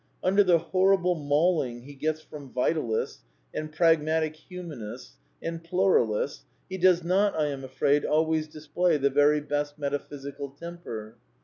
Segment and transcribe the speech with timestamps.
[0.23, 3.19] Under the horrible mauling he gets from vitalists,
[3.53, 9.41] and pragmatic humanists, and pluralists, he does not, I am afraid, always display the very
[9.41, 11.17] best metaphysical temper.